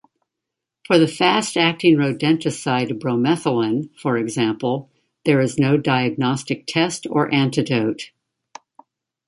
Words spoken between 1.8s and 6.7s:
rodenticide bromethalin, for example, there is no diagnostic